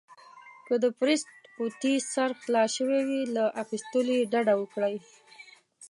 که 0.65 0.73
د 0.83 0.85
پرېس 0.99 1.21
قوطي 1.57 1.95
سر 2.13 2.29
خلاص 2.41 2.69
شوی 2.77 3.01
وي، 3.07 3.21
له 3.35 3.43
اخيستلو 3.63 4.11
يې 4.17 4.29
ډډه 4.31 4.53
وکړئ. 4.57 4.95